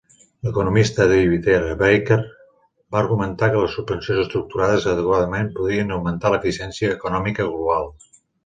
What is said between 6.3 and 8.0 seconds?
l'eficiència econòmica global.